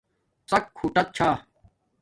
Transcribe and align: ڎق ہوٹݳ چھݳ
ڎق 0.49 0.65
ہوٹݳ 0.79 1.03
چھݳ 1.15 1.27